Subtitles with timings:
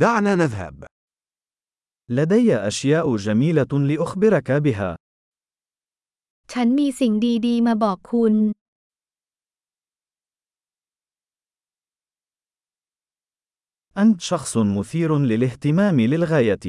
[0.00, 0.85] دعنا نذهب.
[2.09, 4.95] لدي أشياء جميلة لأخبرك بها.
[6.51, 7.13] ฉันมีสิ่ง
[7.47, 8.33] ดีๆมาบอกคุณ
[13.97, 16.65] أنت شخص مثير للاهتمام للغاية.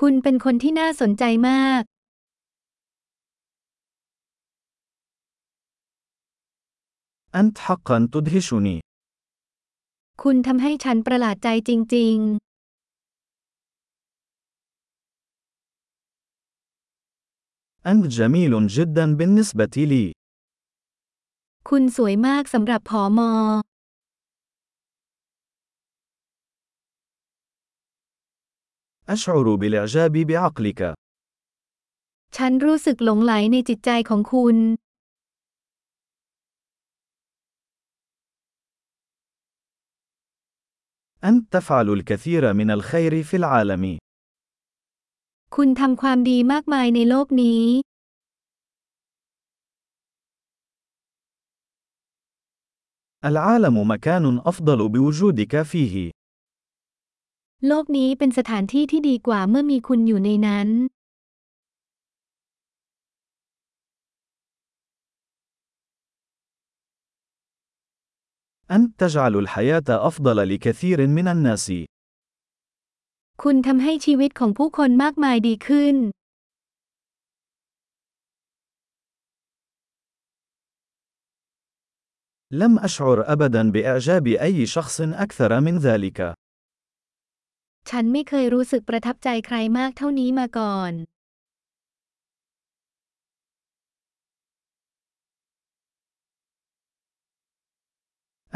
[0.00, 1.82] คุณเป็นคนที่น่าสนใจมาก
[7.40, 8.80] أنت حقا تدهشني.
[10.23, 12.17] คุณทำให้ฉันประหลาดใจจริง
[17.91, 20.05] أنت جميل جدا بالنسبة لي.
[20.11, 23.31] ๆ คุณสวยมากสำหรับผอมอ
[29.13, 30.81] أشعر بالإعجاب بعقلك.
[32.37, 34.57] ฉันรู้สึกหลงไหลในจิตใจของคุณ
[41.23, 43.83] أنت تفعل الكثير من الخير في العالم.
[45.55, 47.63] คุณทำความดีมากมายในโลกนี้
[53.29, 55.95] العالم مكان أفضل بوجودك فيه.
[57.67, 60.67] โลกนี้เป็นสถานที่ที่ดีกว่าเมื่อมีคุณอยู่ในนั้น
[68.71, 71.67] أنت تجعل الحياة أفضل لكثير من الناس.
[73.43, 75.95] คุณทำให้ชีวิตของผู้คนมากมายดีขึ้น
[82.51, 86.19] لم أشعر أبدا بإعجاب أي شخص أكثر من ذلك.
[87.89, 90.91] ฉันไม่เคยรู้สึกประทับใจใครมากเท่านี้มาก่อน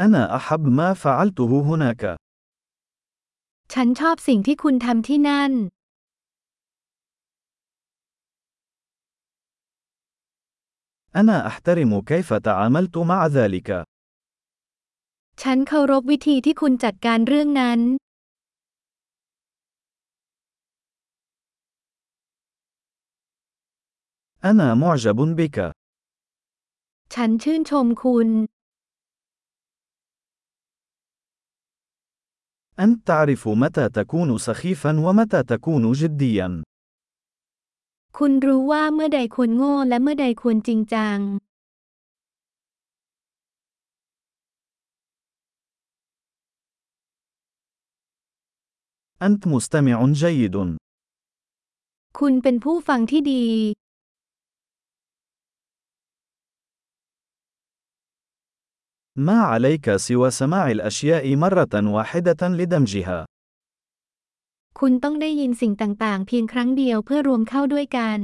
[0.00, 2.16] أنا أحب ما فعلته هناك.
[3.72, 5.52] ฉันชอบสิ่งที่คุณทำที่นั่น
[11.20, 13.70] أنا أحترم كيف تعاملت مع ذلك.
[15.42, 17.80] ฉันเคารพวิธีที่คุณจัดการเรื่องนั้น
[24.50, 25.58] أنا معجب بك.
[27.14, 28.28] ฉันชื่นชมคุณ
[32.80, 36.62] أنت تعرف متى تكون سخيفا ومتى تكون جديا.
[38.18, 41.18] คุณรู้ว่าเมื่อใดควรโง่และเมื่อใดควรจริงจัง
[49.26, 50.56] أنت مستمع جيد.
[52.18, 53.44] คุณเป็นผู้ฟังที่ดี
[59.16, 63.18] ما عليك سوى سماع الأشياء مرة واحدة لدمجها.
[64.78, 68.20] คุณต้องได้ยินสิ่งต่างๆ เพียงครั้งเดียวเพื่อรวมเข้าด้วยกัน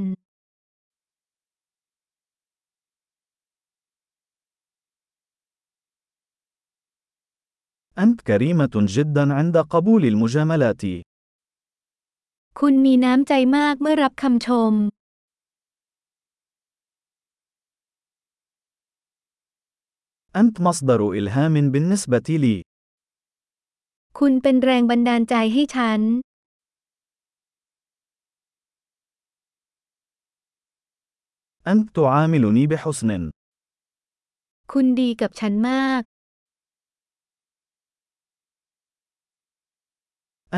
[8.04, 10.84] أنت كريمة جدا عند قبول المجاملات.
[12.60, 14.72] คุณมีน้ำใจมากเมื่อรับคำชม
[20.41, 22.56] أنت مصدر إلهام بالنسبة لي.
[24.19, 26.00] คุณเป็นแรงบันดาลใจให้ฉัน
[31.72, 33.10] أنت تعاملني بحسن.
[34.72, 36.03] คุณดีกับฉันมาก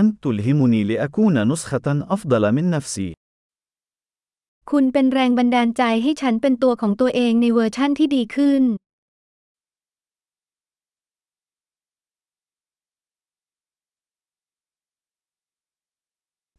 [0.01, 3.09] أنت تلهمني لأكون نسخة أفضل من نفسي.
[4.71, 8.62] คุณเป็นแรงบันดาลใจให้ฉันเป็นตัวของตัวเองในเวอร์ชั่นที่ดีขึ้น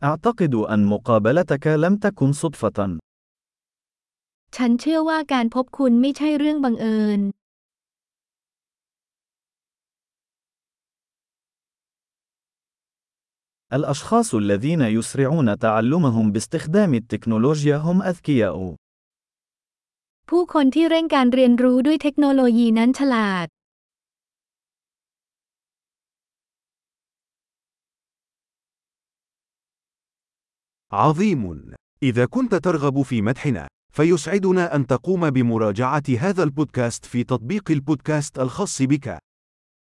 [0.03, 2.79] أعتقد أن مقابلتك لم تكن صدفة.
[4.55, 7.21] ฉันเชื่อว่าการพบคุณไม่ใช่เรื่องบังเอิญ
[13.77, 18.57] الأشخاص الذين يسرعون تعلمهم باستخدام التكنولوجيا هم أذكياء.
[20.29, 23.47] ผู้คนที่เร่งการเรียนรู้ด้วยเทคโนโลยีนั้นฉลาด
[30.92, 31.74] عظيم.
[32.02, 38.82] إذا كنت ترغب في مدحنا، فيسعدنا أن تقوم بمراجعة هذا البودكاست في تطبيق البودكاست الخاص
[38.82, 39.18] بك.